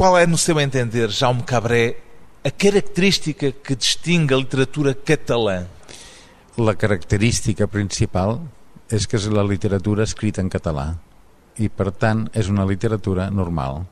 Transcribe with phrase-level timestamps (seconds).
[0.00, 1.98] Qual é, no seu entender, Jaume Cabré,
[2.42, 5.66] a característica que distingue a literatura catalã?
[6.56, 8.40] La característica principal
[8.88, 10.94] és que és la literatura escrita en català
[11.60, 13.84] i, per tant, és una literatura normal.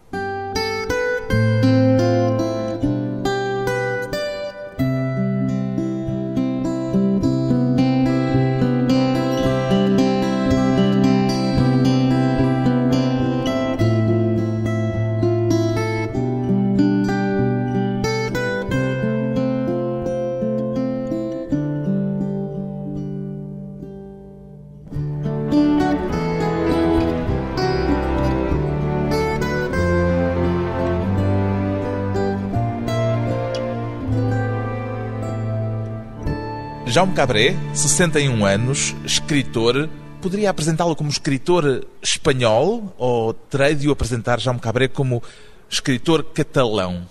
[36.98, 39.88] Jaume Cabré, 61 anos, escritor.
[40.20, 45.22] Poderia apresentá-lo como escritor espanhol ou terei de o apresentar Jaume Cabré como
[45.70, 47.06] escritor catalão?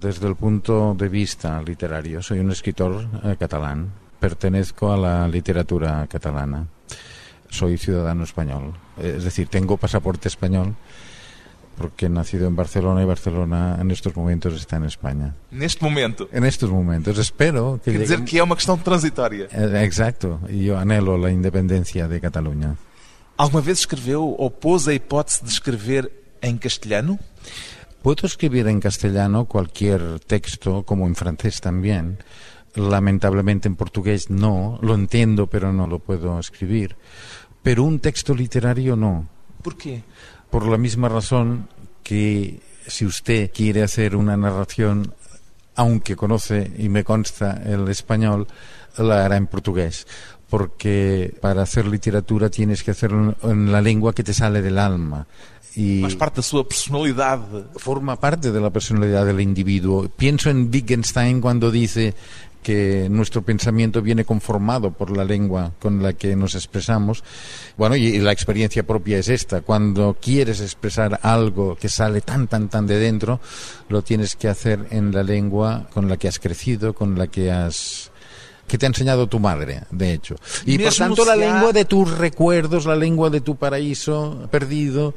[0.00, 3.92] Desde el punto de vista literario, soy un escritor eh, catalán.
[4.18, 6.64] Pertenezco la literatura catalana.
[7.50, 8.72] Soy ciudadano español.
[8.96, 10.76] Es decir, tengo pasaporte español
[11.76, 15.34] porque he nacido en Barcelona y Barcelona en estos momentos está en España.
[15.50, 16.28] Neste momento.
[16.32, 17.18] En estos momentos.
[17.18, 19.48] Espero que Quer dizer llegue- que é uma questão transitória.
[19.52, 20.40] Eh, Exacto.
[20.48, 22.76] Y yo anhelo la independencia de Cataluña.
[23.36, 27.18] Alguma vez escreveu ou pôs a hipótese de escrever em castelhano?
[28.02, 32.18] Puedo escribir en castellano cualquier texto, como en francés también.
[32.74, 36.96] Lamentablemente en portugués no, lo entiendo, pero no lo puedo escribir.
[37.62, 39.26] Pero un texto literario no,
[39.62, 40.02] Por quê?
[40.54, 41.66] Por la misma razón
[42.04, 45.12] que si usted quiere hacer una narración,
[45.74, 48.46] aunque conoce y me consta el español,
[48.96, 50.06] la hará en portugués.
[50.48, 55.26] Porque para hacer literatura tienes que hacerlo en la lengua que te sale del alma.
[55.74, 57.64] Y Faz parte da sua personalidade.
[57.74, 60.08] forma parte de la personalidad del individuo.
[60.08, 62.14] Pienso en Wittgenstein cuando dice
[62.64, 67.22] que nuestro pensamiento viene conformado por la lengua con la que nos expresamos.
[67.76, 69.60] Bueno, y, y la experiencia propia es esta.
[69.60, 73.38] Cuando quieres expresar algo que sale tan, tan, tan de dentro,
[73.88, 77.52] lo tienes que hacer en la lengua con la que has crecido, con la que
[77.52, 78.10] has
[78.66, 80.36] que te ha enseñado tu madre, de hecho.
[80.64, 85.14] Y por Mesmo tanto la lengua de tus recuerdos, la lengua de tu paraíso perdido.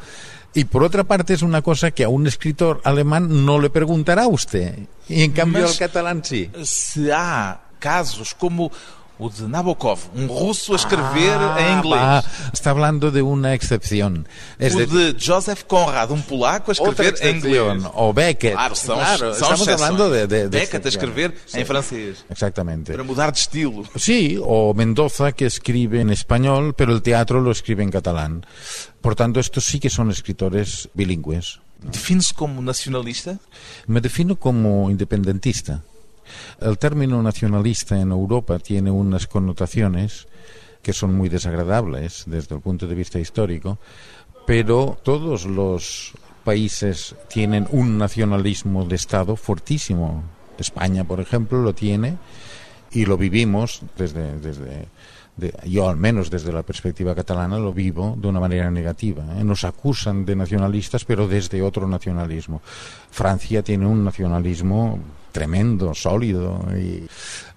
[0.57, 4.23] Y por otra parte es una cosa que a un escritor alemán no le preguntará
[4.23, 4.79] a usted.
[5.07, 6.49] Y en cambio al catalán sí.
[6.63, 8.71] Se há casos como
[9.19, 12.01] o de Nabokov, um russo a escrever Ah, em inglês.
[12.01, 12.23] va,
[12.53, 14.27] está hablando de una excepción.
[14.59, 17.83] Es o de Joseph Conrad, um polaco a escrever em inglês.
[17.95, 18.53] O Beckett.
[18.53, 19.81] Claro, são, Claro, são estamos exceções.
[19.81, 22.25] hablando de, de, de Beckett a escrever em francês.
[22.29, 22.91] Exactamente.
[22.91, 23.83] Para mudar de estilo.
[23.95, 28.45] Sí, o Mendoza que escribe en español, pero el teatro lo escribe en catalán.
[29.01, 31.59] Por tanto, estos sí que son escritores bilingües.
[31.81, 33.37] Define-se como nacionalista?
[33.85, 35.83] Me defino como independentista.
[36.59, 40.27] El término nacionalista en Europa tiene unas connotaciones
[40.81, 43.77] que son muy desagradables desde el punto de vista histórico,
[44.45, 50.23] pero todos los países tienen un nacionalismo de Estado fortísimo.
[50.57, 52.17] España, por ejemplo, lo tiene
[52.91, 54.87] y lo vivimos desde, desde
[55.35, 59.23] de- yo al menos desde la perspectiva catalana lo vivo de una manera negativa.
[59.37, 59.43] ¿eh?
[59.43, 62.61] Nos acusan de nacionalistas, pero desde otro nacionalismo.
[63.11, 64.97] Francia tiene un nacionalismo
[65.31, 67.07] tremendo, sólido, y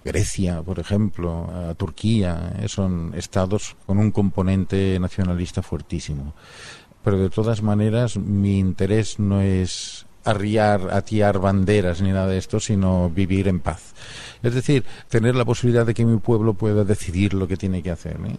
[0.03, 6.33] Grecia, por ejemplo, eh, Turquía, eh, son estados con un componente nacionalista fuertísimo.
[7.03, 12.59] Pero de todas maneras, mi interés no es arriar, atiar banderas ni nada de esto,
[12.59, 13.93] sino vivir en paz.
[14.43, 17.91] Es decir, tener la posibilidad de que mi pueblo pueda decidir lo que tiene que
[17.91, 18.17] hacer.
[18.25, 18.35] ¿eh?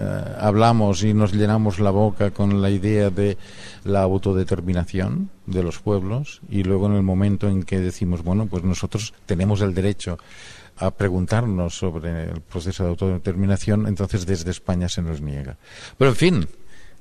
[0.00, 3.36] Eh, hablamos y nos llenamos la boca con la idea de
[3.84, 8.64] la autodeterminación de los pueblos y luego en el momento en que decimos, bueno, pues
[8.64, 10.18] nosotros tenemos el derecho
[10.78, 15.58] a preguntarnos sobre el proceso de autodeterminación, entonces desde España se nos niega.
[15.98, 16.48] Pero en fin,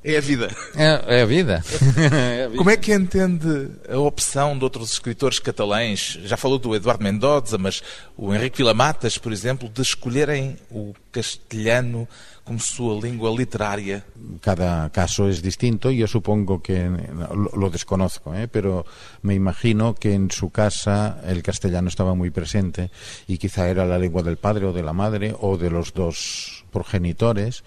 [0.01, 0.49] É a vida.
[0.75, 1.63] é, é a vida.
[2.11, 2.57] É a vida.
[2.57, 6.17] Como é que entende a opção de outros escritores catalães?
[6.23, 7.83] Já falou do Eduardo Mendoza, mas
[8.15, 12.07] o Henrique Vilamatas, por exemplo, de escolherem o castelhano
[12.45, 14.03] como sua língua literária.
[14.41, 15.91] cada caso es distinto.
[15.91, 18.47] Yo supongo que lo, lo desconozco, ¿eh?
[18.47, 18.85] pero
[19.21, 22.89] me imagino que en su casa el castellano estaba muy presente
[23.27, 26.65] y quizá era la lengua del padre o de la madre o de los dos
[26.71, 27.63] progenitores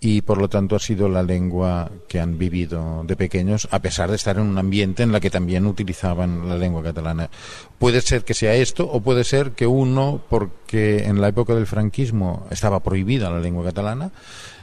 [0.00, 4.10] y por lo tanto ha sido la lengua que han vivido de pequeños a pesar
[4.10, 7.30] de estar en un ambiente en la que también utilizaban la lengua catalana.
[7.78, 11.66] Puede ser que sea esto o puede ser que uno porque en la época del
[11.66, 14.12] franquismo estaba prohibida la lengua catalana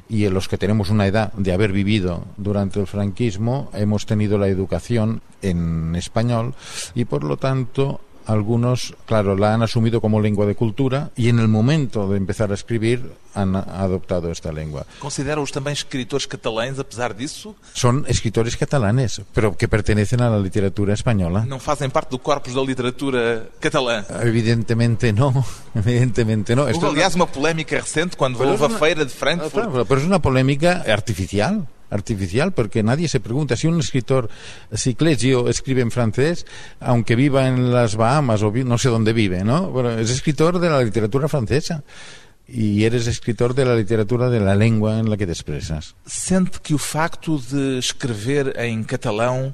[0.07, 4.47] y los que tenemos una edad de haber vivido durante el franquismo hemos tenido la
[4.47, 6.53] educación en español
[6.93, 11.39] y por lo tanto algunos, claro, la han asumido como lengua de cultura y en
[11.39, 14.85] el momento de empezar a escribir han adoptado esta lengua.
[14.99, 17.55] ¿Considera-os también escritores catalanes, a pesar disso?
[17.73, 21.45] Son escritores catalanes, pero que pertenecen a la literatura española.
[21.45, 24.05] ¿No fazem parte do corpus da literatura catalã?
[24.23, 25.33] Evidentemente no,
[25.75, 26.63] evidentemente no.
[26.63, 29.51] Houve, Esto- aliás, uma polémica recente quando Pero houve a una- feira de Ah, Frankfurt.
[29.53, 34.29] claro, pero es una polémica artificial artificial porque nadie se pregunta si un escritor
[34.73, 36.45] si Clesio escribe en francés
[36.79, 40.69] aunque viva en las Bahamas o no sé dónde vive no Bueno, es escritor de
[40.69, 41.83] la literatura francesa
[42.47, 46.59] y eres escritor de la literatura de la lengua en la que te expresas Sente
[46.61, 49.53] que o facto de escrever em catalão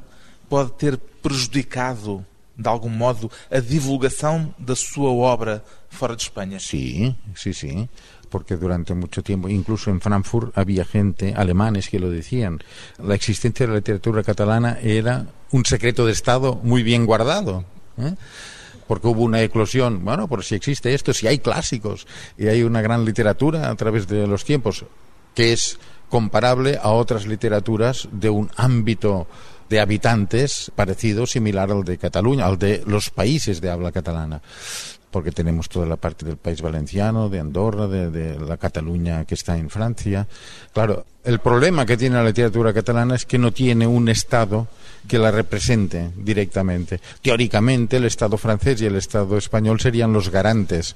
[0.51, 2.25] pode ter prejudicado,
[2.57, 6.59] de algum modo, a divulgação da sua obra fora de Espanha?
[6.59, 7.89] Sí, sí, sí.
[8.31, 12.63] Porque durante mucho tiempo, incluso en Frankfurt, había gente, alemanes, que lo decían.
[12.97, 17.65] La existencia de la literatura catalana era un secreto de Estado muy bien guardado.
[17.99, 18.15] ¿eh?
[18.87, 20.03] Porque hubo una eclosión.
[20.03, 22.07] Bueno, por si existe esto, si hay clásicos
[22.37, 24.85] y hay una gran literatura a través de los tiempos,
[25.35, 25.77] que es
[26.09, 29.27] comparable a otras literaturas de un ámbito
[29.69, 34.41] de habitantes parecido, similar al de Cataluña, al de los países de habla catalana
[35.11, 39.57] porque tenemos toda la parte del país valenciano, de Andorra, de, la Cataluña que está
[39.57, 40.27] en Francia.
[40.73, 44.67] Claro, el problema que tiene la literatura catalana es que no tiene un Estado
[45.07, 46.99] que la represente directamente.
[47.21, 50.95] Teóricamente, el Estado francés y el Estado español serían los garantes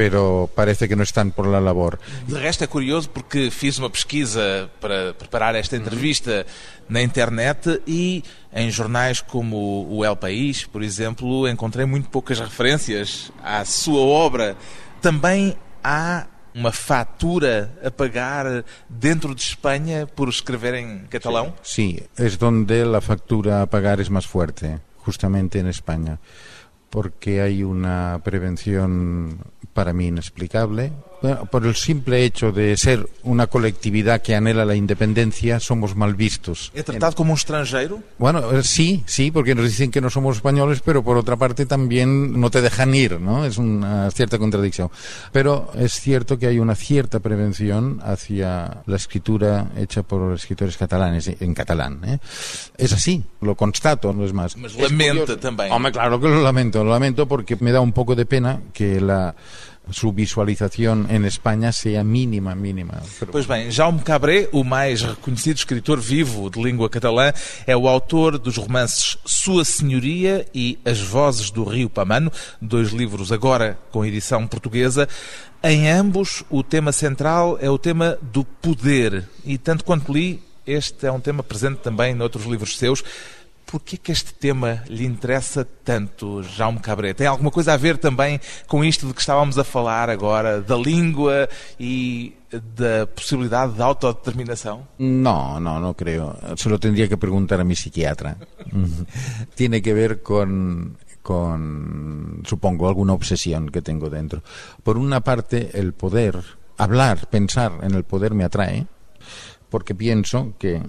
[0.00, 1.98] pero parece que não estão por la labor.
[2.26, 6.46] De resto é curioso porque fiz uma pesquisa para preparar esta entrevista
[6.88, 13.30] na internet e em jornais como o El País, por exemplo, encontrei muito poucas referências
[13.44, 14.56] à sua obra.
[15.02, 15.54] Também
[15.84, 21.52] há uma fatura a pagar dentro de Espanha por escrever em catalão?
[21.62, 26.18] Sí, es donde la factura a pagar es más fuerte, justamente en España,
[26.90, 29.38] porque hay una prevención
[29.72, 30.92] para mí inexplicable.
[31.22, 36.14] Bueno, por el simple hecho de ser una colectividad que anhela la independencia, somos mal
[36.14, 36.72] vistos.
[36.74, 38.02] É tratado como um estrangeiro?
[38.18, 41.66] Bueno, eh, sí, sí, porque nos dicen que no somos españoles, pero por otra parte
[41.66, 43.44] también no te dejan ir, ¿no?
[43.44, 44.90] Es una cierta contradicción.
[45.32, 51.28] Pero es cierto que hay una cierta prevención hacia la escritura hecha por escritores catalanes,
[51.28, 52.00] en catalán.
[52.04, 52.18] ¿eh?
[52.78, 54.56] Es así, lo constato, no es más.
[54.56, 55.70] Mas Es lamenta também.
[55.70, 59.00] Hombre, claro que lo lamento, lo lamento porque me da un poco de pena que
[59.00, 59.34] la
[59.92, 63.02] su visualización en España sea mínima, mínima.
[63.30, 67.32] Pois bem, Jaume Cabré, o mais reconhecido escritor vivo de língua catalã,
[67.66, 73.32] é o autor dos romances Sua Senhoria e As Vozes do Rio Pamano, dois livros
[73.32, 75.08] agora com edição portuguesa.
[75.62, 79.28] Em ambos, o tema central é o tema do poder.
[79.44, 83.02] E tanto quanto li, este é um tema presente também noutros livros seus.
[83.70, 87.14] Por que este tema lhe interessa tanto, Jaume Cabré?
[87.14, 90.76] Tem alguma coisa a ver também com isto de que estávamos a falar agora, da
[90.76, 94.88] língua e da possibilidade de autodeterminação?
[94.98, 96.36] No, no, no creo.
[96.56, 98.36] Se lo tendría que preguntar a mi psiquiatra.
[99.54, 104.42] Tiene que ver con, con, supongo, alguna obsesión que tengo dentro.
[104.82, 106.42] Por una parte, el poder,
[106.76, 108.88] hablar, pensar en el poder me atrae,
[109.68, 110.82] porque pienso que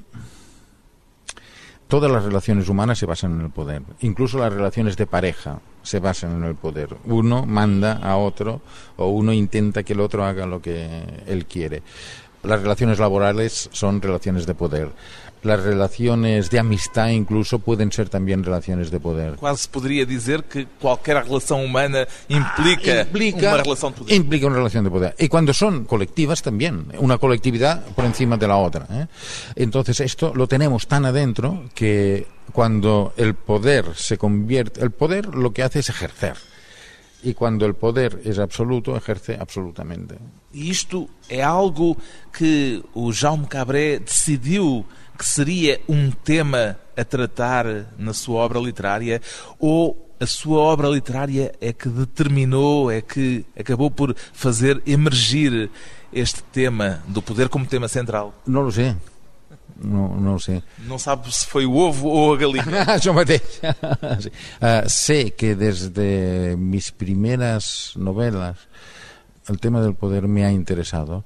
[1.92, 3.82] todas las relaciones humanas se basan en el poder.
[4.00, 6.96] Incluso las relaciones de pareja se basan en el poder.
[7.04, 8.62] Uno manda a otro
[8.96, 11.84] o uno intenta que el otro haga lo que él quiere.
[12.44, 14.90] Las relaciones laborales son relaciones de poder.
[15.44, 19.38] Las relaciones de amistad incluso pueden ser también relaciones de poder.
[19.38, 24.16] Quase se poderia dizer que qualquer relação humana implica, uma relação de poder.
[24.16, 25.16] implica una relación de poder.
[25.18, 28.86] Y cuando son colectivas también, una colectividad por encima de la otra.
[28.92, 29.08] ¿eh?
[29.56, 35.52] Entonces esto lo tenemos tan adentro que cuando el poder se convierte, el poder lo
[35.54, 36.36] que hace es ejercer.
[37.24, 40.18] Y cuando el poder es absoluto, ejerce absolutamente.
[40.54, 41.96] E isto é algo
[42.34, 44.86] que o Jaume Cabré decidiu
[45.22, 49.22] que seria um tema a tratar na sua obra literária
[49.60, 55.70] ou a sua obra literária é que determinou, é que acabou por fazer emergir
[56.12, 58.34] este tema do poder como tema central?
[58.48, 58.72] No lo.
[59.78, 60.64] No, no lo sé.
[60.88, 62.86] Não sabe se foi o ovo ou a galinha.
[62.90, 63.62] Això mateix.
[64.22, 64.32] Sí.
[64.60, 68.58] Ah, sé que desde mis primeras novelas
[69.48, 71.24] el tema del poder me ha interesado,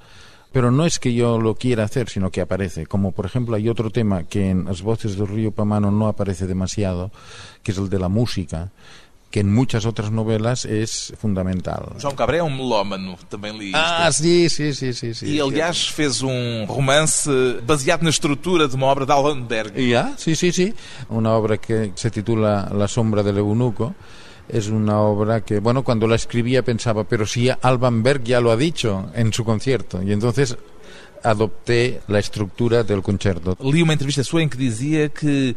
[0.55, 2.88] pero no es que yo lo quiera hacer, sino que aparece.
[2.88, 6.47] Como por ejemplo hay otro tema que en Las voces del río Pamano no aparece
[6.47, 7.12] demasiado,
[7.62, 8.71] que es el de la música,
[9.31, 11.97] que en muchas otras novelas es fundamental.
[12.00, 13.77] João Cabré é um melómano, também li isto.
[13.77, 15.35] Ah, sí, sí, sí, sí, sí.
[15.35, 17.29] E, aliás, fez um romance
[17.67, 19.75] baseado na estrutura de uma obra de Allan Berg.
[19.75, 20.74] Ya, sí, sí, sí.
[21.09, 23.93] Una obra que se titula La sombra del eunuco.
[24.47, 28.51] Es una obra que, bueno, cuando la escribía pensaba, pero si Alban Berg ya lo
[28.51, 30.01] ha dicho en su concierto.
[30.03, 30.55] Y entonces
[31.23, 33.57] adopté la estructura del concerto.
[33.59, 35.55] Li uma entrevista sua em que dizia que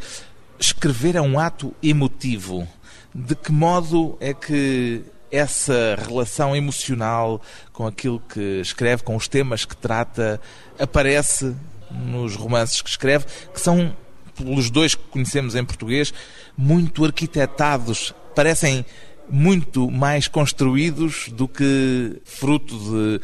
[0.59, 2.67] escrever é um ato emotivo.
[3.13, 7.41] De que modo é que essa relação emocional
[7.71, 10.41] com aquilo que escreve, com os temas que trata,
[10.79, 11.55] aparece
[11.91, 13.95] nos romances que escreve, que são,
[14.43, 16.13] pelos dois que conhecemos em português,
[16.57, 18.85] muito arquitetados, parecem
[19.29, 23.21] muito mais construídos do que fruto de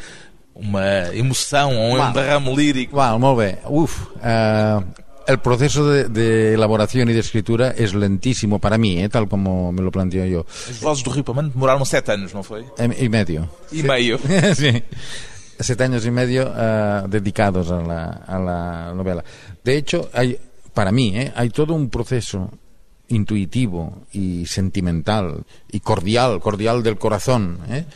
[0.54, 2.12] uma emoção ou um Uau.
[2.12, 2.96] derrame lírico.
[2.96, 3.58] Wow, molt bé.
[3.68, 4.80] Uf, eh,
[5.26, 9.72] el proceso de, de elaboración y de escritura es lentísimo para mí, eh, tal como
[9.72, 10.46] me lo planteo yo.
[10.70, 12.64] As vozes do Rio Pamano demoraram sete anos, não foi?
[12.78, 13.48] Em- Y medio.
[13.72, 14.18] E meio.
[14.54, 14.82] sí.
[15.58, 19.24] Siete años y medio eh, dedicados a la, a la novela.
[19.64, 20.38] De hecho, hay,
[20.76, 22.50] para mí, eh, hay todo un proceso
[23.08, 27.86] intuitivo y sentimental y cordial, cordial del corazón, eh,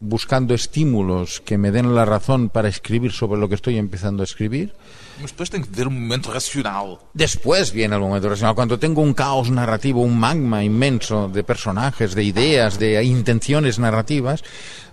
[0.00, 4.24] buscando estímulos que me den la razón para escribir sobre lo que estoy empezando a
[4.24, 4.74] escribir.
[5.20, 6.98] Depois tem que ter um momento racional.
[7.14, 12.14] Después viene el momento racional, cuando tengo un caos narrativo, un magma inmenso de personajes,
[12.14, 14.44] de ideas, de intenciones narrativas,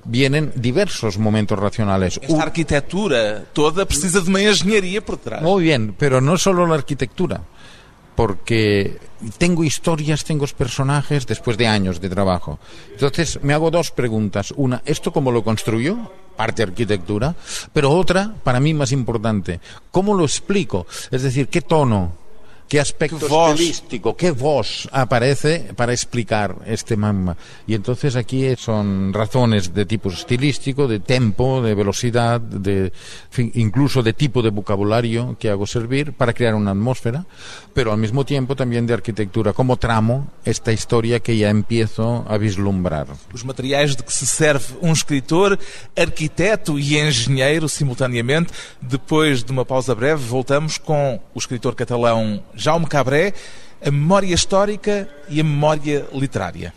[0.05, 2.19] vienen diversos momentos racionales.
[2.21, 5.41] Esta arquitetura toda precisa de uma engenharia por trás.
[5.41, 7.41] Muy bien, pero no solo la arquitectura,
[8.15, 8.97] porque
[9.37, 12.59] tengo historias, tengo personajes después de años de trabajo.
[12.91, 14.53] Entonces me hago dos preguntas.
[14.55, 16.11] Una, ¿esto cómo lo construyo?
[16.35, 17.35] Parte arquitectura.
[17.71, 19.59] Pero otra, para mí más importante,
[19.91, 20.87] ¿cómo lo explico?
[21.11, 22.22] Es decir, ¿qué tono?
[22.73, 23.51] ¿Qué aspecto ¿Qué voz?
[23.51, 24.17] estilístico?
[24.17, 27.37] ¿Qué voz aparece para explicar este magma?
[27.67, 32.91] Y entonces aquí son razones de tipo estilístico, de tempo, de velocidad, de,
[33.53, 37.27] incluso de tipo de vocabulario que hago servir para crear una atmósfera,
[37.75, 42.39] pero al mismo tiempo también de arquitectura, como tramo esta historia que ya empiezo a
[42.39, 43.05] vislumbrar.
[43.31, 45.59] Os materiais de que se serve um escritor,
[45.95, 48.51] arquiteto e engenheiro simultaneamente.
[48.81, 53.33] Depois de uma pausa breve, voltamos com o escritor catalão Jaume Cabré,
[53.85, 56.73] a memória histórica e a memória literária.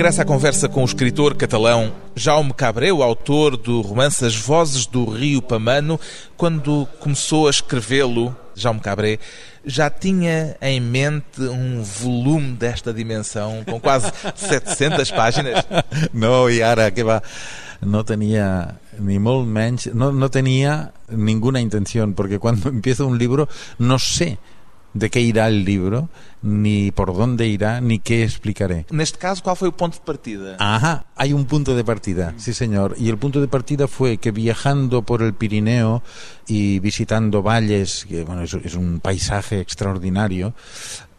[0.00, 4.34] De regresso à conversa com o escritor catalão Jaume Cabré, o autor do romance As
[4.34, 6.00] Vozes do Rio Pamano,
[6.38, 9.18] quando começou a escrevê-lo, Jaume Cabré,
[9.62, 15.66] já tinha em mente um volume desta dimensão, com quase 700 páginas.
[16.14, 17.22] No, y ahora que va,
[17.82, 23.50] no tenía ni molt menys, no, no tenía ninguna intención, porque cuando empiezo un libro
[23.78, 24.38] no sé
[24.94, 26.08] de qué irá el libro,
[26.42, 28.86] ni por dónde irá, ni qué explicaré.
[28.90, 30.56] Neste caso, qual foi o ponto de partida?
[30.58, 32.96] Ajá, hay un punto de partida, sí señor.
[32.98, 36.02] Y el punto de partida fue que viajando por el Pirineo
[36.46, 40.54] y visitando valles, que bueno, es, es un paisaje extraordinario,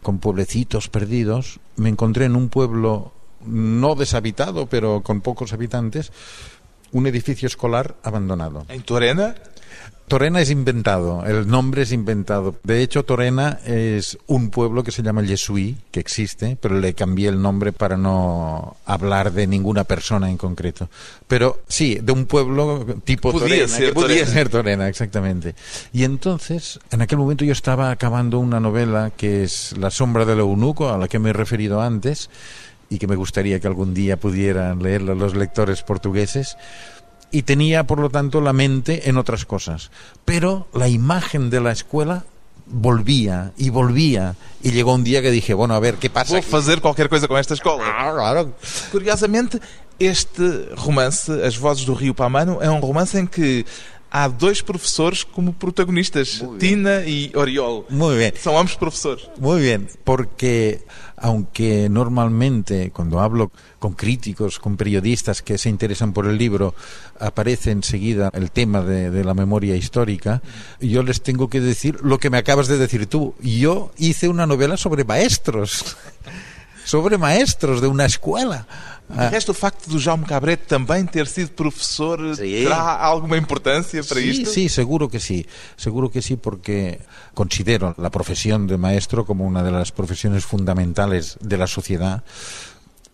[0.01, 3.13] con pueblecitos perdidos, me encontré en un pueblo
[3.45, 6.11] no deshabitado, pero con pocos habitantes,
[6.91, 8.65] un edificio escolar abandonado.
[8.69, 9.35] Em Torena?
[10.11, 12.57] Torena es inventado, el nombre es inventado.
[12.63, 17.29] De hecho, Torena es un pueblo que se llama Yesuí, que existe, pero le cambié
[17.29, 20.89] el nombre para no hablar de ninguna persona en concreto.
[21.29, 24.31] Pero sí, de un pueblo tipo Podía Torena, ser que podía Torena.
[24.33, 25.55] ser Torena, exactamente.
[25.93, 30.39] Y entonces, en aquel momento yo estaba acabando una novela que es La sombra del
[30.39, 32.29] eunuco, a la que me he referido antes,
[32.91, 36.57] y que me gustaría que algún día pudieran leerla los lectores portugueses
[37.31, 39.89] y tenía, por lo tanto, la mente en otras cosas.
[40.25, 42.25] Pero la imagen de la escuela
[42.67, 44.35] volvía y volvía.
[44.61, 46.33] Y llegó un día que dije, bueno, a ver, ¿qué pasa?
[46.33, 47.83] Vou fazer qualquer coisa com esta escola.
[47.83, 48.55] Claro, claro.
[48.91, 49.59] Curiosamente,
[49.97, 53.65] este romance, As Vozes do Rio Pamano, é um romance em que
[54.11, 57.85] há dois profesores como protagonistas, Tina y Oriol.
[57.89, 58.33] Muy bien.
[58.37, 59.29] Son ambos profesores.
[59.39, 60.83] Muy bien, porque
[61.15, 66.75] aunque normalmente cuando hablo con críticos, con periodistas que se interesan por el libro,
[67.19, 70.41] aparece enseguida el tema de, de, la memoria histórica,
[70.79, 73.33] yo les tengo que decir lo que me acabas de decir tú.
[73.41, 75.95] Yo hice una novela sobre maestros.
[76.91, 78.67] sobre maestros de uma escola.
[79.07, 82.63] De resto, o facto do Jaume Cabret também ter sido professor sí.
[82.63, 84.49] terá alguma importância para sí, isto?
[84.49, 85.45] Sí, seguro que sí.
[85.77, 86.99] Seguro que sí, porque
[87.33, 92.23] considero la profesión de maestro como una de las profesiones fundamentales de la sociedad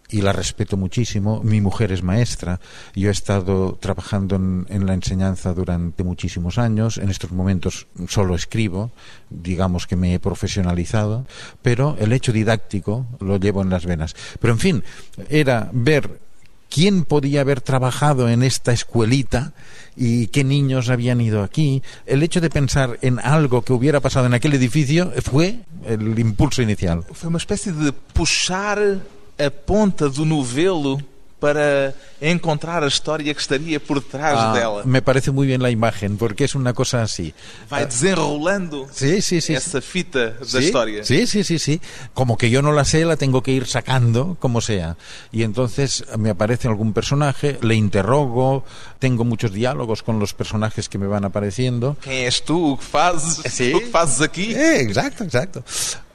[0.09, 1.41] y la respeto muchísimo.
[1.43, 2.59] Mi mujer es maestra.
[2.95, 6.97] Yo he estado trabajando en, en, la enseñanza durante muchísimos años.
[6.97, 8.91] En estos momentos solo escribo,
[9.29, 11.25] digamos que me he profesionalizado,
[11.61, 14.15] pero el hecho didáctico lo llevo en las venas.
[14.39, 14.83] Pero en fin,
[15.29, 16.27] era ver
[16.69, 19.53] quién podía haber trabajado en esta escuelita
[19.95, 21.81] y qué niños habían ido aquí.
[22.05, 26.61] El hecho de pensar en algo que hubiera pasado en aquel edificio fue el impulso
[26.61, 27.03] inicial.
[27.11, 28.99] Fue una especie de puxar
[29.39, 30.99] a ponta do novelo
[31.39, 34.81] para encontrar a história que estaria por detrás ah, dela.
[34.85, 37.33] Me parece muy bien la imagen, porque es una cosa así.
[37.69, 41.03] Vai desenrolando sí, sí, sí, esa fita da sí, historia.
[41.05, 41.79] Sí, sí, sí, sí.
[42.15, 44.97] Como que yo no la sé, la tengo que ir sacando, como sea.
[45.31, 48.65] Y entonces me aparece algún personaje, le interrogo,
[48.97, 51.97] tengo muchos diálogos con los personajes que me van apareciendo.
[52.01, 52.73] ¿Quién es tú?
[52.73, 53.53] ¿O que fazes?
[53.53, 53.73] Sí.
[53.73, 54.55] ¿O que fazes aquí?
[54.55, 55.63] Eh, exacto, exacto.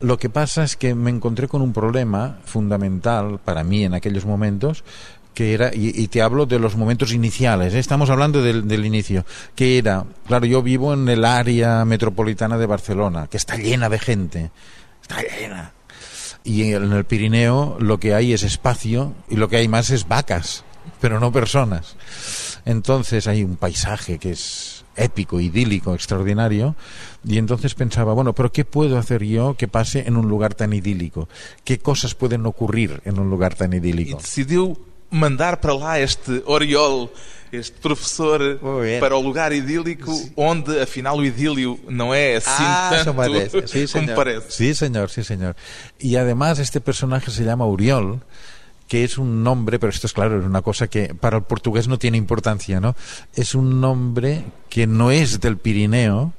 [0.03, 4.27] Lo que pasa es que me encontré con un problema fundamental para mí en aquellos
[4.27, 4.83] momentos,
[5.33, 7.79] que era, y, te hablo de los momentos iniciales, ¿eh?
[7.79, 12.67] estamos hablando del, del, inicio, que era, claro, yo vivo en el área metropolitana de
[12.67, 14.51] Barcelona, que está llena de gente,
[15.01, 15.73] está llena.
[16.45, 20.09] Y en el Pirineo lo que hay es espacio y lo que hay más es
[20.09, 20.65] vacas,
[21.01, 21.97] pero no personas.
[22.65, 26.77] Entonces hay un paisaje que es épico, idílico, extraordinario,
[27.25, 30.73] y entonces pensaba, bueno, pero ¿qué puedo hacer yo que pase en un lugar tan
[30.73, 31.29] idílico?
[31.65, 34.19] ¿Qué cosas pueden ocurrir en un lugar tan idílico?
[34.19, 34.77] Y decidiu
[35.13, 37.11] mandar para lá este Oriol,
[37.53, 38.59] este professor,
[38.99, 40.33] para o lugar idílico, sí.
[40.35, 43.13] onde afinal o idílio não é assim ah, tanto.
[43.69, 44.17] Sí, como señor.
[44.17, 44.51] parece.
[44.51, 45.55] Sí, señor, sí, señor.
[45.99, 48.23] Y además este personaje se llama Uriol,
[48.93, 51.89] que es un nombre, pero esto es claro, es una cosa que para el portugués
[51.89, 52.95] no tiene importancia, ¿no?
[53.33, 56.35] Es un nombre que no es del Pirineo,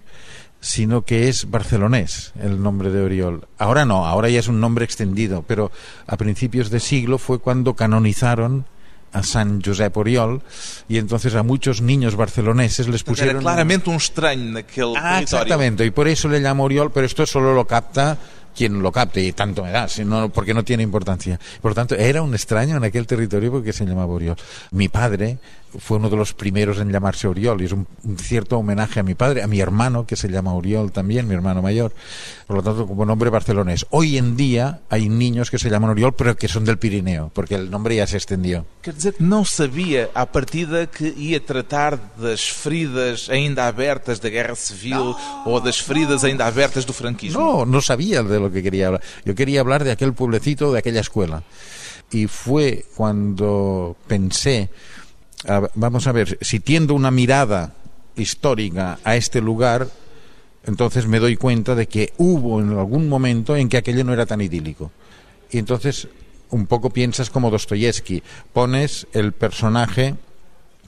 [0.60, 3.48] sino que es barcelonés el nombre de Oriol.
[3.58, 5.72] Ahora no, ahora ya es un nombre extendido, pero
[6.06, 8.68] a principios de siglo fue cuando canonizaron
[9.14, 10.44] a San Josep Oriol
[10.88, 13.38] y entonces a muchos niños barceloneses les pusieron...
[13.38, 15.24] Era claramente un extraño naquele ah, territorio.
[15.24, 18.20] Exactamente, y por eso le llamo Oriol, pero esto solo lo capta
[18.56, 21.40] quien lo capte y tanto me da, sino porque no tiene importancia.
[21.62, 24.38] Por tanto, era un extraño en aquel territorio porque se llamaba Oriol.
[24.72, 25.38] Mi padre
[25.80, 29.04] fue uno de los primeros en llamarse Oriol y es un, un, cierto homenaje a
[29.04, 31.94] mi padre, a mi hermano que se llama Oriol también, mi hermano mayor.
[32.48, 33.86] Por lo tanto, como nombre barcelonés.
[33.90, 37.56] Hoy en día hay niños que se llaman Oriol pero que son del Pirineo, porque
[37.56, 38.66] el nombre ya se extendió.
[38.82, 44.56] Quer dizer não sabia à partida que ia tratar das feridas ainda abertas da Guerra
[44.56, 45.44] Civil no.
[45.46, 47.40] ou das feridas ainda abertas do franquismo.
[47.40, 49.02] No, no sabía de lo que quería hablar.
[49.24, 51.44] Yo quería hablar de aquel pueblecito, de aquella escuela.
[52.12, 54.70] Y fue cuando pensé
[55.76, 57.74] vamos a ver, si tiendo una mirada
[58.16, 59.90] histórica a este lugar,
[60.66, 64.26] entonces me doy cuenta de que hubo en algún momento en que aquello no era
[64.26, 64.92] tan idílico.
[65.52, 66.08] Y entonces
[66.50, 68.22] un poco piensas como Dostoyevsky,
[68.54, 70.16] pones el personaje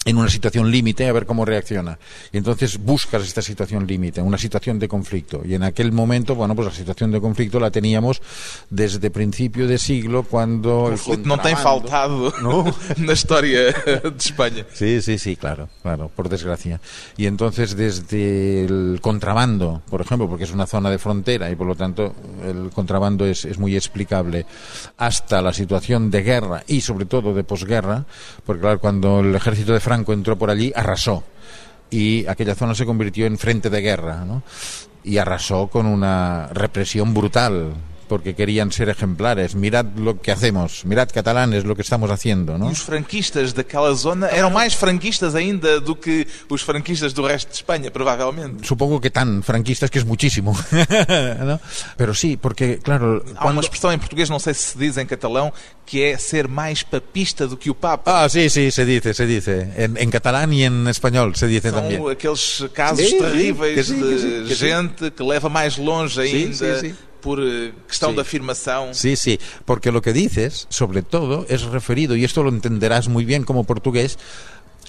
[0.06, 1.98] en una situación límite a ver cómo reacciona.
[2.32, 5.42] Y entonces buscas esta situación límite, una situación de conflicto.
[5.44, 8.22] Y en aquel momento, bueno, pues la situación de conflicto la teníamos
[8.70, 10.90] desde principio de siglo cuando...
[10.92, 12.66] El conflicto no tem faltado ¿no?
[12.98, 14.66] na historia de España.
[14.74, 16.80] Sí, sí, sí, claro, claro, por desgracia.
[17.18, 21.66] Y entonces desde el contrabando, por ejemplo, porque es una zona de frontera y por
[21.66, 22.14] lo tanto
[22.46, 24.46] el contrabando es, es muy explicable,
[24.98, 28.06] hasta la situación de guerra y sobre todo de posguerra,
[28.46, 31.24] porque claro, cuando el ejército de Franco entró por allí, arrasó.
[31.92, 34.26] Y aquella zona se convirtió en frente de guerra.
[35.04, 37.76] Y arrasó con una represión brutal
[38.08, 39.56] porque querían ser ejemplares.
[39.56, 42.70] Mirad lo que hacemos, mirad catalanes lo que estamos haciendo, ¿no?
[42.70, 47.50] E os franquistas daquela zona eram mais franquistas ainda do que os franquistas do resto
[47.50, 48.66] de España, provavelmente.
[48.68, 50.54] Supongo que tan franquistas que es muchísimo.
[51.46, 51.60] ¿no?
[51.98, 53.24] Pero sí, porque, claro...
[53.38, 55.54] Há uma expressão em português, não sei se se diz em catalão,
[55.86, 58.24] que é ser mais papista do que o Papa.
[58.24, 59.70] Ah, sí, sí, se dice, se dice.
[59.78, 62.02] En, en catalán y en español se dice São también.
[62.10, 64.66] aqueles casos Sí, sí, terríveis que sí, que sí, de que sí.
[64.68, 66.96] gente que leva mais longe Sí, ainda sí, sí.
[67.26, 68.16] Por eh, questão Sí.
[68.16, 68.94] de afirmação.
[68.94, 73.26] Sí, sí, porque lo que dices, sobre todo, es referido, y esto lo entenderás muy
[73.26, 74.20] bien como portugués,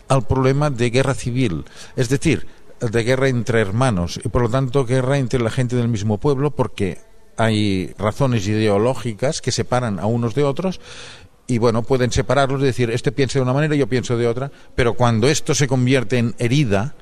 [0.09, 1.65] al problema de guerra civil.
[1.97, 2.47] Es decir,
[2.79, 6.51] de guerra entre hermanos y por lo tanto guerra entre la gente del mismo pueblo
[6.51, 6.99] porque
[7.39, 10.79] hay razones ideológicas que separan a unos de otros
[11.47, 14.51] y bueno, pueden separarlos y decir, este piensa de una manera, yo pienso de otra,
[14.75, 16.95] pero cuando esto se convierte en herida,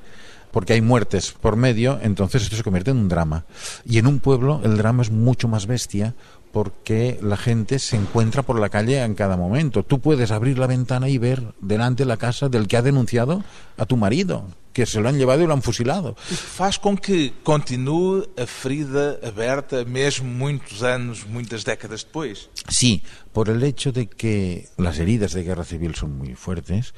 [0.55, 3.43] porque hay muertes por medio, entonces esto se convierte en un drama.
[3.83, 6.15] Y en un pueblo el drama es mucho más bestia
[6.53, 9.83] porque la gente se encuentra por la calle en cada momento.
[9.83, 13.43] Tú puedes abrir la ventana y ver delante la casa del que ha denunciado
[13.75, 16.15] a tu marido, que se lo han llevado y lo han fusilado.
[16.15, 22.49] Faz com que continue a ferida aberta mesmo muitos anos, muitas décadas depois.
[22.69, 26.93] Sí, por el hecho de que las heridas de guerra civil son muy fuertes,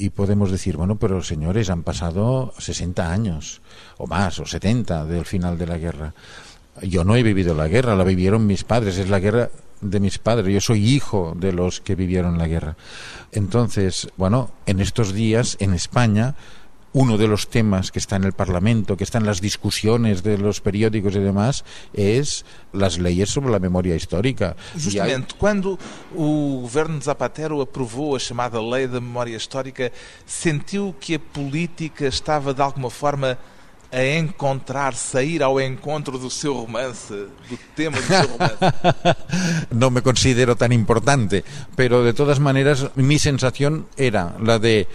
[0.00, 3.60] y podemos decir, bueno, pero señores, han pasado 60 años
[3.98, 6.14] o más, o 70 del final de la guerra.
[6.80, 9.50] Yo no he vivido la guerra, la vivieron mis padres, es la guerra
[9.82, 12.76] de mis padres, yo soy hijo de los que vivieron la guerra.
[13.32, 16.34] Entonces, bueno, en estos días en España
[16.92, 20.38] uno de los temas que está en el Parlamento, que está en las discusiones de
[20.38, 24.56] los periódicos y demás, es las leyes sobre la memoria histórica.
[24.74, 25.78] Justamente, quando
[26.14, 29.92] o governo Zapatero aprovou a chamada Lei da Memória Histórica,
[30.26, 33.38] sentiu que a política estava de alguma forma
[33.92, 37.12] a encontrar, sair ao encontro do seu romance,
[37.48, 38.58] do tema do seu romance?
[39.74, 44.86] no me considero tan importante, pero de todas maneras mi sensación era la de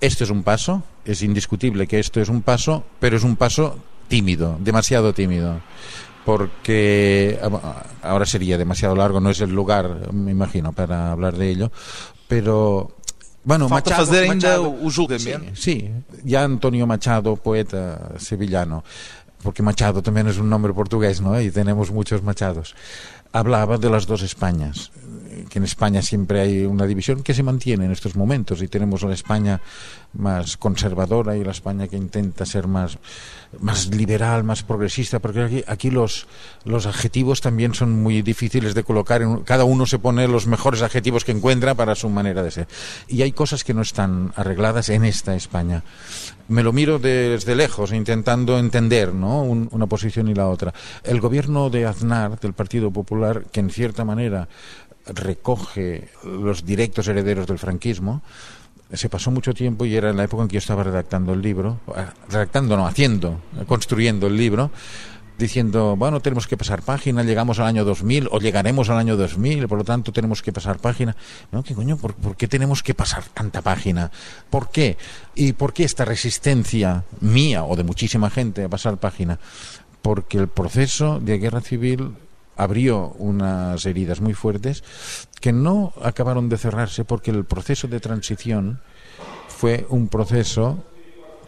[0.00, 3.78] esto es un paso, es indiscutible que esto es un paso, pero es un paso
[4.08, 5.60] tímido, demasiado tímido
[6.24, 7.40] porque
[8.02, 11.72] ahora sería demasiado largo, no es el lugar, me imagino, para hablar de ello,
[12.28, 12.92] pero
[13.42, 15.50] Bueno, Falta Machado, fazer ainda Machado, o julgamento.
[15.54, 15.90] Sí, sí,
[16.24, 18.84] ya Antonio Machado, poeta sevillano,
[19.42, 21.40] porque Machado también es un nombre portugués, ¿no?
[21.40, 22.74] Y tenemos muchos Machados.
[23.32, 24.90] Hablaba de las dos Españas,
[25.50, 29.02] que en España siempre hay una división que se mantiene en estos momentos y tenemos
[29.02, 29.60] la España
[30.14, 32.98] más conservadora y la España que intenta ser más,
[33.60, 36.26] más liberal, más progresista, porque aquí, los,
[36.64, 41.24] los adjetivos también son muy difíciles de colocar, cada uno se pone los mejores adjetivos
[41.24, 42.68] que encuentra para su manera de ser.
[43.08, 45.82] Y hay cosas que no están arregladas en esta España.
[46.48, 49.42] Me lo miro desde lejos, intentando entender ¿no?
[49.42, 50.72] una posición y la otra.
[51.04, 54.48] El gobierno de Aznar, del Partido Popular, que en cierta manera
[55.12, 58.22] recoge los directos herederos del franquismo,
[58.92, 61.42] se pasó mucho tiempo y era en la época en que yo estaba redactando el
[61.42, 64.70] libro, ah, redactando, no, haciendo, construyendo el libro,
[65.38, 69.68] diciendo, bueno, tenemos que pasar página, llegamos al año 2000 o llegaremos al año 2000,
[69.68, 71.16] por lo tanto tenemos que pasar página.
[71.50, 71.96] No, ¿qué coño?
[71.96, 74.10] ¿Por, ¿Por, qué tenemos que pasar tanta página?
[74.50, 74.98] ¿Por qué?
[75.34, 79.38] ¿Y por qué esta resistencia mía o de muchísima gente a pasar página?
[80.02, 82.14] Porque el proceso de guerra civil
[82.60, 84.84] abrió unas heridas muy fuertes
[85.40, 88.80] que no acabaron de cerrarse porque el proceso de transición
[89.48, 90.84] fue un proceso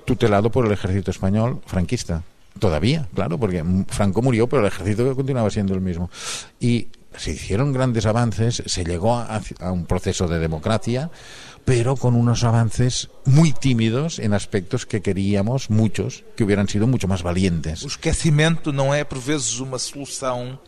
[0.06, 2.22] tutelado por el ejército español franquista.
[2.58, 6.10] Todavía, claro, porque Franco murió, pero el ejército continuaba siendo el mismo.
[6.60, 11.10] Y se hicieron grandes avances, se llegó a, un proceso de democracia,
[11.64, 17.06] pero con unos avances muy tímidos en aspectos que queríamos muchos que hubieran sido mucho
[17.06, 17.84] más valientes.
[17.84, 20.58] O esquecimiento no é por vezes uma solução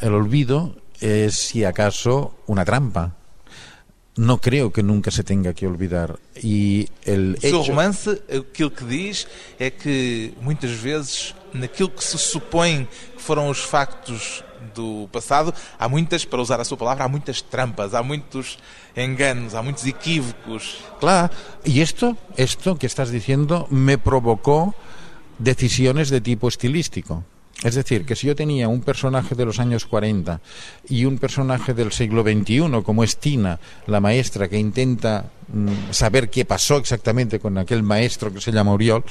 [0.00, 3.14] el olvido es, si acaso, una trampa.
[4.16, 6.18] No creo que nunca se tenga que olvidar.
[6.34, 9.28] E el o seu romance, aquilo que diz
[9.60, 14.42] é que muitas vezes, naquilo que se supõe que foram os factos
[14.74, 18.58] do passado, há muitas, para usar a sua palavra, há muitas trampas, há muitos
[18.96, 20.82] enganos, há muitos equívocos.
[20.98, 21.30] Claro,
[21.64, 24.74] y esto, esto que estás diciendo me provocó
[25.38, 27.22] decisiones de tipo estilístico.
[27.64, 30.40] Es decir, que si yo tenía un personaje de los años 40
[30.88, 36.30] y un personaje del siglo XXI, como es Tina, la maestra que intenta mm, saber
[36.30, 39.04] qué pasó exactamente con aquel maestro que se llama Oriol,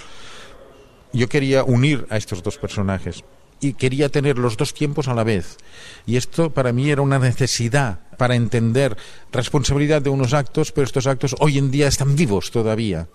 [1.12, 3.24] yo quería unir a estos dos personajes
[3.60, 5.58] y quería tener los dos tiempos a la vez.
[6.06, 8.98] Y esto para mí era una necesidad para entender
[9.32, 13.08] responsabilidad de unos actos, pero estos actos hoy en día están vivos todavía.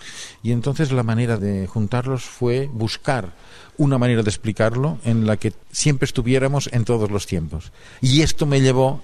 [0.42, 3.32] Y entonces la manera de juntarlos fue buscar
[3.76, 7.72] una manera de explicarlo en la que siempre estuviéramos en todos los tiempos.
[8.00, 9.02] Y esto me llevó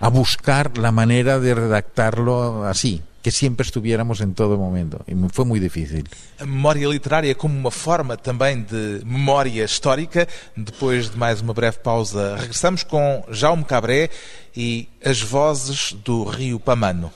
[0.00, 5.00] a buscar la manera de redactarlo así, que siempre estuviéramos en todo momento.
[5.06, 6.04] E foi moi difícil.
[6.38, 10.26] A memória literária como uma forma também de memória histórica.
[10.56, 14.10] Depois de mais uma breve pausa, regressamos com Jaume Cabré
[14.56, 17.12] e as vozes do Rio Pamano.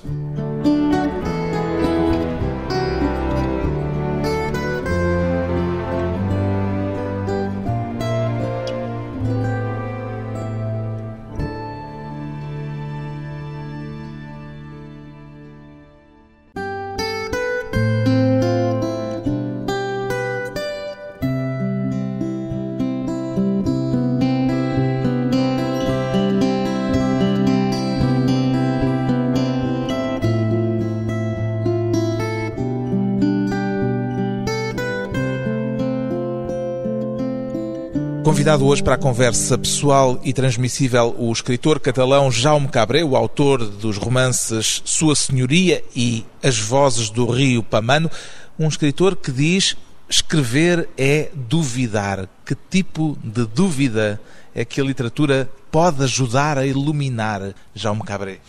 [38.42, 43.64] Convidado hoje para a conversa pessoal e transmissível o escritor catalão Jaume Cabré, o autor
[43.64, 48.10] dos romances Sua Senhoria e As Vozes do Rio Pamano,
[48.58, 49.76] um escritor que diz
[50.08, 52.28] escrever é duvidar.
[52.44, 54.20] Que tipo de dúvida
[54.52, 58.40] é que a literatura pode ajudar a iluminar, Jaume Cabré?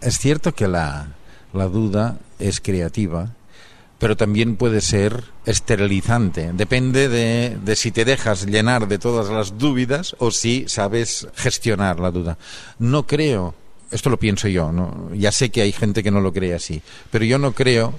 [0.00, 1.06] É certo que a,
[1.52, 3.30] a duda é criativa
[3.98, 6.52] pero también puede ser esterilizante.
[6.52, 11.98] Depende de, de, si te dejas llenar de todas las dudas o si sabes gestionar
[11.98, 12.38] la duda.
[12.78, 13.54] No creo,
[13.90, 15.10] esto lo pienso yo, ¿no?
[15.14, 16.80] ya sé que hay gente que no lo cree así,
[17.10, 17.94] pero yo no creo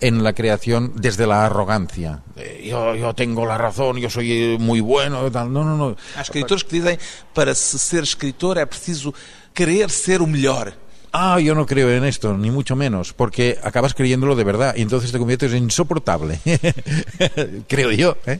[0.00, 2.22] en la creación desde la arrogancia.
[2.62, 5.30] Yo, yo tengo la razón, yo soy muy bueno.
[5.30, 5.52] Tal.
[5.52, 5.96] No, no, no.
[6.16, 6.98] Há escritores que dizem
[7.32, 9.14] para se ser escritor é preciso
[9.54, 10.74] querer ser o melhor.
[11.16, 14.82] Ah, yo no creo en esto, ni mucho menos, porque acabas creyéndolo de verdad y
[14.82, 16.38] entonces te conviertes en insoportable,
[17.68, 18.16] creo yo.
[18.26, 18.38] ¿eh?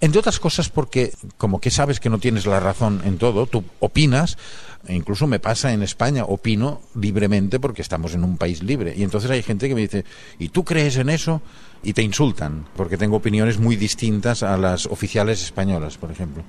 [0.00, 3.64] Entre otras cosas porque como que sabes que no tienes la razón en todo, tú
[3.80, 4.38] opinas,
[4.86, 8.94] e incluso me pasa en España, opino libremente porque estamos en un país libre.
[8.96, 10.04] Y entonces hay gente que me dice,
[10.38, 11.42] ¿y tú crees en eso?
[11.82, 16.42] Y te insultan, porque tengo opiniones muy distintas a las oficiales españolas, por ejemplo.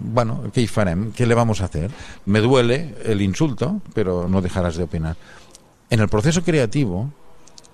[0.00, 1.12] Bueno, ¿qué farem?
[1.12, 1.90] ¿Qué le vamos a hacer?
[2.26, 5.16] Me duele el insulto, pero no dejarás de opinar.
[5.90, 7.12] En el proceso creativo,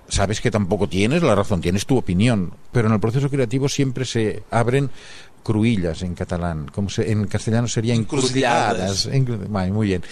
[0.08, 4.04] sabes que tampoco tienes la razón, tienes tu opinión, pero en el proceso creativo siempre
[4.04, 4.90] se abren
[5.42, 9.08] cruillas en catalán, como se, en castellano sería encrucijadas.
[9.72, 10.02] muy bien.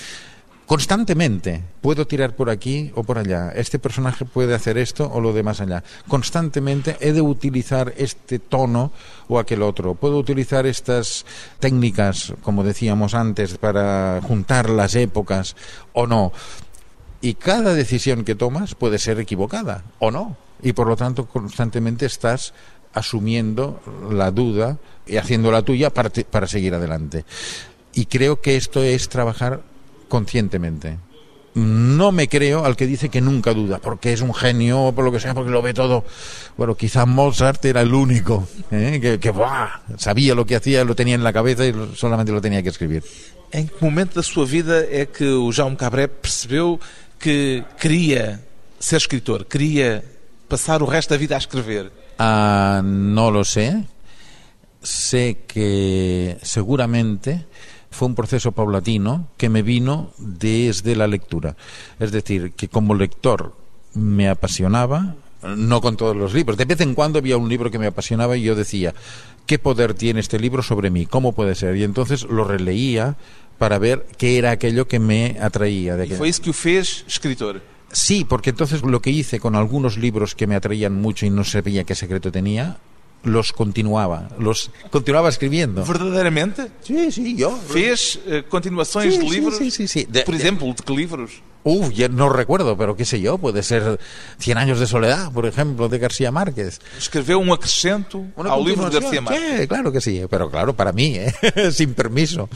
[0.69, 3.53] Constantemente puedo tirar por aquí o por allá.
[3.55, 5.83] Este personaje puede hacer esto o lo de más allá.
[6.07, 8.93] Constantemente he de utilizar este tono
[9.29, 9.95] o aquel otro.
[9.95, 11.25] Puedo utilizar estas
[11.59, 15.57] técnicas, como decíamos antes, para juntar las épocas
[15.95, 16.33] o no.
[17.23, 20.37] Y cada decisión que tomas puede ser equivocada o no.
[20.63, 22.53] Y por lo tanto constantemente estás
[22.99, 23.81] asumiendo
[24.11, 27.25] la duda y haciendo la tuya para, para seguir adelante.
[27.95, 29.63] Y creo que esto es trabajar
[30.09, 30.99] conscientemente.
[31.55, 35.11] No me creo al que dice que nunca duda, porque es un genio por lo
[35.11, 36.05] que sea, porque lo ve todo.
[36.57, 39.01] Bueno, quizás Mozart era el único ¿eh?
[39.01, 39.33] que,
[39.97, 43.03] sabía lo que hacía, lo tenía en la cabeza y solamente lo tenía que escribir.
[43.51, 46.79] Em que momento da sua vida é que o Jaume Cabré percebeu
[47.19, 48.45] que queria
[48.79, 50.05] ser escritor, queria
[50.49, 51.91] passar o resto da vida a escrever?
[52.19, 53.85] Ah, no lo sé.
[54.83, 57.47] Sé que seguramente
[57.91, 61.57] fue un proceso paulatino que me vino desde la lectura.
[61.99, 63.55] Es decir, que como lector
[63.95, 66.57] me apasionaba, no con todos los libros.
[66.57, 68.95] De vez en cuando había un libro que me apasionaba y yo decía,
[69.47, 71.07] ¿qué poder tiene este libro sobre mí?
[71.07, 71.77] ¿Cómo puede ser?
[71.77, 73.17] Y entonces lo releía
[73.59, 75.97] para ver qué era aquello que me atraía.
[75.97, 77.63] De ¿Y fue eso que fez escritor?
[77.91, 81.45] Sí, porque entonces lo que hice con algunos libros que me atraían mucho y no
[81.45, 82.79] sabía qué secreto tenía,
[83.23, 85.85] los continuaba, los continuaba escribiendo.
[85.85, 86.71] ¿Verdaderamente?
[86.83, 87.51] Sí, sí, yo.
[87.57, 89.57] ¿Fez uh, continuações sí, de libros?
[89.59, 90.07] Sí, sí, sí.
[90.09, 91.43] De, Por ejemplo, ¿de qué libros?
[91.65, 93.99] Uf, ya no recuerdo, pero qué sé yo, puede ser
[94.39, 96.81] Cien años de soledad, por ejemplo, de García Márquez.
[96.97, 99.61] Escreveu um acrescento Una ao livro de García Márquez.
[99.61, 101.35] Sí, claro que sí, pero claro, para mí, ¿eh?
[101.73, 102.49] sin permiso.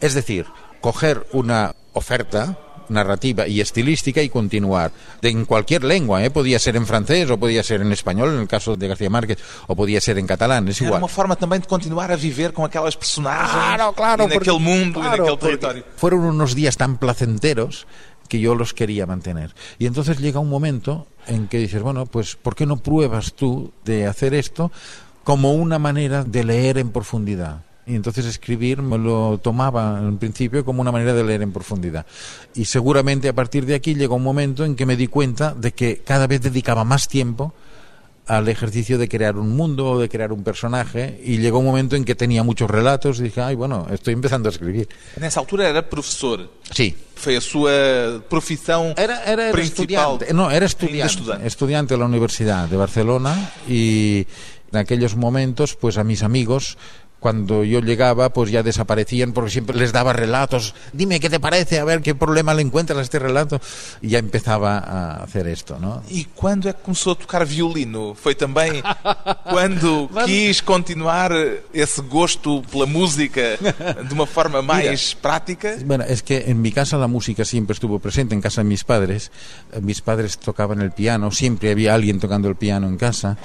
[0.00, 0.46] Es decir,
[0.80, 4.92] coger una oferta narrativa y estilística y continuar.
[5.20, 6.30] De, en cualquier lengua, ¿eh?
[6.30, 9.38] podía ser en francés o podía ser en español, en el caso de García Márquez,
[9.66, 10.94] o podía ser en catalán, es igual.
[10.94, 14.52] Era uma forma também de continuar a viver com aquelas personagens claro, claro, e naquele
[14.52, 15.84] porque, mundo claro, e naquele território.
[15.96, 17.86] Fueron unos días tan placenteros
[18.28, 19.54] que yo los quería mantener.
[19.78, 23.72] Y entonces llega un momento en que dices, bueno, pues ¿por qué no pruebas tú
[23.84, 24.72] de hacer esto
[25.24, 27.62] como una manera de leer en profundidad?
[27.86, 32.06] Y entonces escribir me lo tomaba en principio como una manera de leer en profundidad.
[32.54, 35.72] Y seguramente a partir de aquí llegó un momento en que me di cuenta de
[35.72, 37.52] que cada vez dedicaba más tiempo
[38.26, 41.94] al ejercicio de crear un mundo o de crear un personaje y llegó un momento
[41.94, 44.88] en que tenía muchos relatos y dije, ay, bueno, estoy empezando a escribir.
[45.20, 46.48] Nessa altura era professor.
[46.72, 46.96] Sí.
[47.14, 50.16] Foi a súa profissão Era, era, era principal.
[50.18, 51.46] estudiante, no, era estudiante, estudante.
[51.46, 54.26] estudiante de la Universidad de Barcelona y
[54.72, 56.76] en aquellos momentos, pues a mis amigos
[57.24, 60.74] cuando yo llegaba, pues ya desaparecían porque siempre les daba relatos.
[60.92, 63.62] Dime qué te parece, a ver qué problema le encuentras a este relato.
[64.02, 66.02] Y ya empezaba a hacer esto, ¿no?
[66.10, 68.14] E quando é que começou a tocar violino?
[68.14, 68.82] Foi também
[69.48, 71.32] quando quis continuar
[71.72, 73.56] esse gosto pela música
[74.04, 75.78] de uma forma mais prática?
[75.82, 78.84] Bueno, es que en mi casa la música siempre estuvo presente, en casa de mis
[78.84, 79.32] padres.
[79.80, 83.38] Mis padres tocaban el piano, siempre había alguien tocando el piano en casa.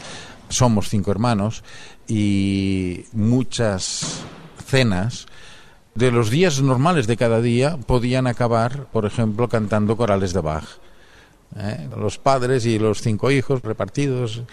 [0.50, 1.64] Somos cinco hermanos
[2.08, 4.22] y muchas
[4.66, 5.28] cenas
[5.96, 10.66] de los días normales de cada día podían acabar, por ejemplo, cantando corales de Bach.
[11.58, 11.90] ¿eh?
[11.98, 14.44] los padres y los cinco hijos repartidos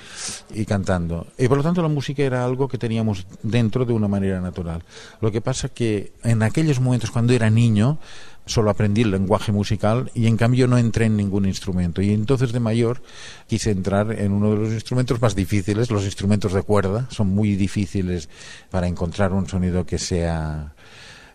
[0.54, 1.26] y cantando.
[1.38, 4.82] Y por lo tanto la música era algo que teníamos dentro de una manera natural.
[5.20, 7.98] Lo que pasa que en aquellos momentos cuando era niño
[8.46, 12.00] solo aprendí el lenguaje musical y en cambio no entré en ningún instrumento.
[12.00, 13.02] Y entonces de mayor
[13.46, 17.06] quise entrar en uno de los instrumentos más difíciles, los instrumentos de cuerda.
[17.10, 18.28] Son muy difíciles
[18.70, 20.72] para encontrar un sonido que sea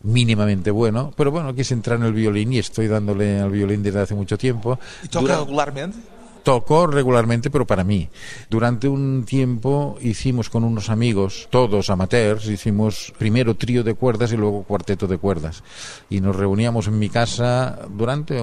[0.03, 3.99] mínimamente bueno, pero bueno, quise entrar en el violín y estoy dándole al violín desde
[3.99, 4.79] hace mucho tiempo.
[5.03, 5.99] ¿Y toca regularmente?
[6.43, 8.09] Tocó regularmente, pero para mí.
[8.49, 14.37] Durante un tiempo hicimos con unos amigos, todos amateurs, hicimos primero trío de cuerdas y
[14.37, 15.63] luego cuarteto de cuerdas.
[16.09, 18.41] Y nos reuníamos en mi casa durante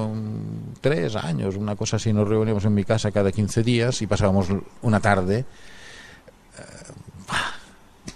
[0.80, 4.48] tres años, una cosa así, nos reuníamos en mi casa cada 15 días y pasábamos
[4.82, 5.44] una tarde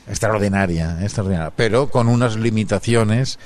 [0.07, 3.39] extraordinaria, extraordinaria, pero con unas limitaciones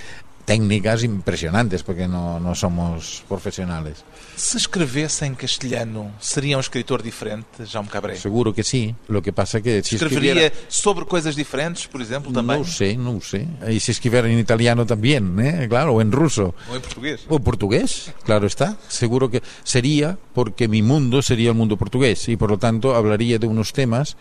[0.47, 4.05] técnicas impresionantes, porque no, no somos profesionales.
[4.37, 8.15] Se escrevesse em castelhano, seria um escritor diferente, Jaume Cabré?
[8.15, 8.95] Seguro que sim.
[9.09, 10.55] Lo que pasa que se escreveria escribiera...
[10.69, 12.59] sobre coisas diferentes, por exemplo, também?
[12.59, 13.49] Não sei, não sei.
[13.69, 15.67] E se escrever em italiano também, né?
[15.67, 16.55] Claro, ou em russo.
[16.71, 17.21] Ou em português.
[17.29, 18.77] Ou português, claro está.
[18.89, 23.39] Seguro que seria porque mi mundo sería el mundo portugués y por lo tanto hablaría
[23.39, 24.17] de unos temas.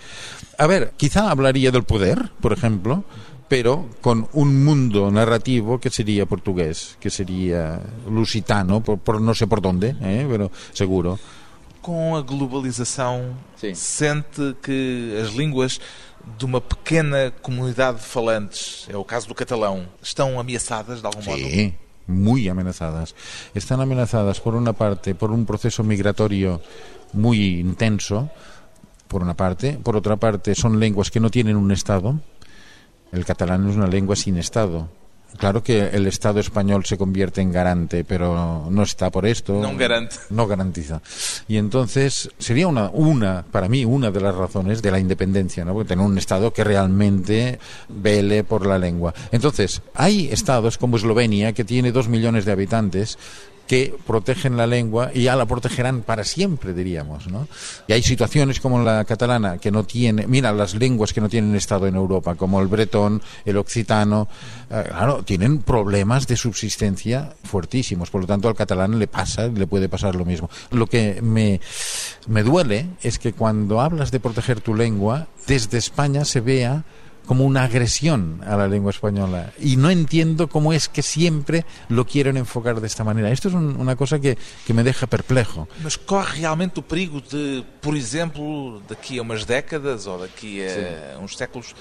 [0.57, 3.03] A ver, quizá hablaría del poder, por ejemplo,
[3.47, 7.79] pero con un mundo narrativo que sería portugués, que sería
[8.09, 11.19] lusitano, por, por no sé por dónde, eh, pero seguro.
[11.81, 13.75] Com a globalização, Sim.
[13.75, 15.79] sente que as línguas
[16.39, 21.21] de uma pequena comunidade de falantes, é o caso do catalão, estão ameaçadas de algum
[21.21, 21.29] sí.
[21.29, 21.85] modo?
[22.07, 23.15] muy amenazadas.
[23.53, 26.61] Están amenazadas por una parte por un proceso migratorio
[27.13, 28.29] muy intenso,
[29.07, 32.19] por una parte, por otra parte son lenguas que no tienen un Estado,
[33.15, 34.89] el catalán es una lengua sin Estado.
[35.37, 39.53] Claro que el Estado español se convierte en garante, pero no está por esto.
[39.61, 40.15] No garante.
[40.29, 41.01] No garantiza.
[41.47, 45.73] Y entonces sería una, una, para mí, una de las razones de la independencia, ¿no?
[45.73, 49.13] Porque tener un Estado que realmente vele por la lengua.
[49.31, 53.17] Entonces, hay estados como Eslovenia, que tiene dos millones de habitantes,
[53.67, 57.47] que protegen la lengua y ya la protegerán para siempre, diríamos, ¿no?
[57.87, 61.55] Y hay situaciones como la catalana que no tiene, mira, las lenguas que no tienen
[61.55, 64.27] estado en Europa, como el bretón, el occitano,
[64.69, 69.67] eh, claro, tienen problemas de subsistencia fuertísimos, por lo tanto al catalán le pasa, le
[69.67, 70.49] puede pasar lo mismo.
[70.71, 71.59] Lo que me,
[72.27, 76.83] me duele es que cuando hablas de proteger tu lengua, desde España se vea
[77.25, 79.51] como una agresión a la lengua española.
[79.59, 83.31] Y no entiendo cómo es que siempre lo quieren enfocar de esta manera.
[83.31, 85.67] Esto es un, una cosa que, que, me deja perplejo.
[85.83, 90.69] Mas corre realmente o perigo de, por exemplo, daqui a umas décadas ou daqui a
[90.69, 91.23] Sim.
[91.23, 91.75] uns séculos,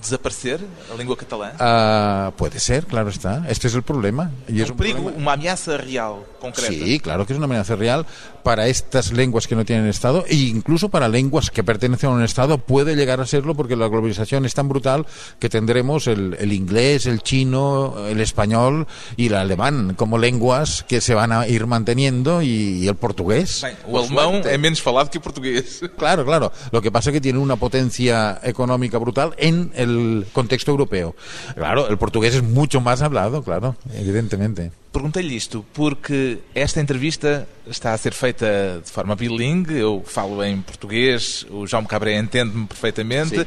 [0.00, 0.60] desaparecer
[0.92, 1.52] a língua catalã?
[1.56, 3.44] Uh, puede ser, claro está.
[3.48, 4.30] Este es el problema.
[4.48, 5.22] Y es un perigo, problema.
[5.22, 6.84] una amenaza real, concreta.
[6.84, 8.06] Sí, claro que es una amenaza real
[8.42, 12.22] para estas lenguas que no tienen Estado e incluso para lenguas que pertenecen a un
[12.22, 15.06] Estado puede llegar a serlo porque la globalización es tan brutal
[15.38, 21.00] que tendremos el, el inglés, el chino, el español y el alemán como lenguas que
[21.00, 23.62] se van a ir manteniendo y, y el portugués.
[23.62, 25.82] Bem, o alemão é menos falado que o portugués.
[25.96, 26.52] Claro, claro.
[26.70, 31.14] Lo que pasa es que tiene una potencia económica brutal en el el contexto europeo.
[31.54, 34.72] Claro, el portugués es mucho más hablado, claro, evidentemente.
[34.96, 40.62] Perguntei-lhe isto porque esta entrevista está a ser feita de forma bilingue, eu falo em
[40.62, 43.40] português, o João Cabré entende-me perfeitamente.
[43.40, 43.46] Sim.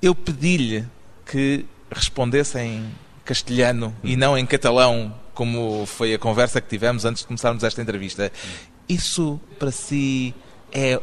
[0.00, 0.86] Eu pedi-lhe
[1.26, 2.86] que respondesse em
[3.22, 4.08] castelhano hum.
[4.08, 8.32] e não em catalão, como foi a conversa que tivemos antes de começarmos esta entrevista.
[8.88, 10.34] Isso para si
[10.72, 10.98] é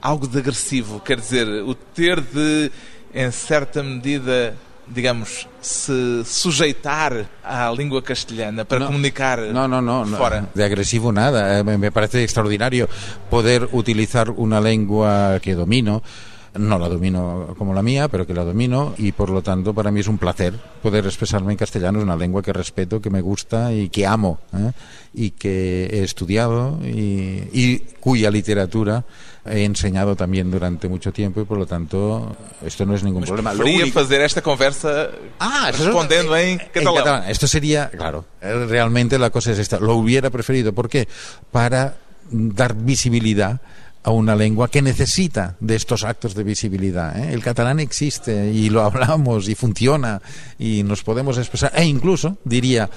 [0.00, 0.98] algo de agressivo?
[0.98, 2.72] Quer dizer, o ter de
[3.12, 4.56] em certa medida,
[4.90, 10.48] digamos, se sujeitar à língua castelhana para no, comunicar no, no, no, fora.
[10.54, 11.60] De agresivo nada.
[11.60, 12.88] Eh, me parece extraordinario
[13.30, 16.02] poder utilizar una lengua que domino
[16.54, 19.90] no la domino como la mía, pero que la domino y por lo tanto para
[19.90, 23.20] mí es un placer poder expresarme en castellano, es una lengua que respeto, que me
[23.20, 24.72] gusta y que amo ¿eh?
[25.14, 29.04] y que he estudiado y, y, cuya literatura
[29.46, 33.30] he enseñado también durante mucho tiempo y por lo tanto esto no es ningún Mas
[33.30, 33.52] problema.
[33.52, 34.00] Preferia único...
[34.00, 35.08] fazer esta conversa
[35.38, 36.86] ah, respondendo en, en, catalán.
[36.86, 37.30] en catalán.
[37.30, 39.78] Esto sería, claro, realmente la cosa es esta.
[39.78, 40.72] Lo hubiera preferido.
[40.72, 41.08] ¿Por qué?
[41.50, 41.96] Para
[42.30, 43.60] dar visibilidad
[44.02, 47.18] a una lengua que necesita de estos actos de visibilidad.
[47.18, 47.32] ¿eh?
[47.32, 50.22] El catalán existe y lo hablamos y funciona
[50.58, 51.72] y nos podemos expresar.
[51.74, 52.88] E incluso, diría,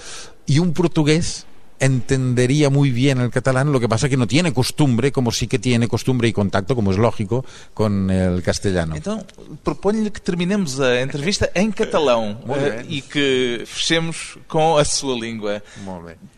[0.45, 1.45] y un portugués
[1.79, 5.59] entendería muy bien el catalán, lo que pasa que no tiene costumbre, como sí que
[5.59, 7.43] tiene costumbre y contacto, como es lógico,
[7.73, 8.95] con el castellano.
[8.95, 9.19] Então,
[9.63, 15.61] proponho-lhe que terminemos a entrevista em catalão uh, e que fechemos com a sua língua.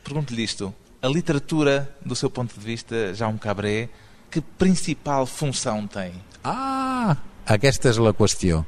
[0.04, 0.74] Pergunto-lhe isto.
[1.00, 3.90] A literatura, do seu ponto de vista, Jaume Cabré,
[4.36, 6.12] que principal função tem?
[6.44, 7.16] Ah,
[7.48, 8.66] aquesta és la qüestió.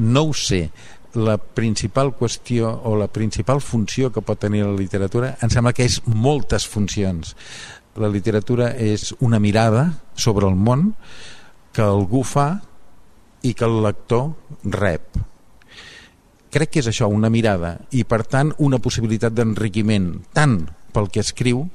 [0.00, 0.70] No ho sé.
[1.16, 5.84] La principal qüestió o la principal funció que pot tenir la literatura em sembla que
[5.84, 7.34] és moltes funcions.
[8.00, 9.84] La literatura és una mirada
[10.16, 10.94] sobre el món
[11.76, 12.46] que algú fa
[13.44, 14.30] i que el lector
[14.64, 15.18] rep.
[16.52, 20.62] Crec que és això, una mirada, i per tant una possibilitat d'enriquiment tant
[20.96, 21.66] pel que escriu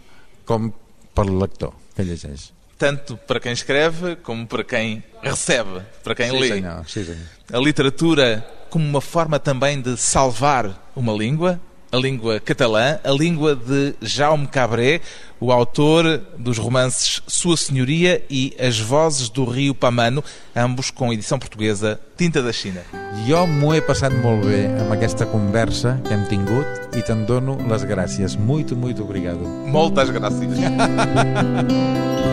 [0.50, 0.72] com
[1.14, 2.50] pel lector que llegeix.
[2.82, 6.48] Tanto para quem escreve como para quem recebe, para quem sí, lê.
[6.48, 7.28] Senyor, sí, senyor.
[7.54, 11.62] A literatura como uma forma também de salvar uma língua,
[11.92, 15.00] a língua catalã, a língua de Jaume Cabré,
[15.40, 20.24] o autor dos romances Sua Senhoria e As Vozes do Rio Pamano,
[20.56, 22.82] ambos com edição portuguesa Tinta da Xina.
[23.28, 27.60] Jo m'ho he passat molt bé amb aquesta conversa que hem tingut i te'n dono
[27.70, 28.34] les gràcies.
[28.40, 29.46] Muito, muito obrigado.
[29.70, 30.58] Moltes gràcies.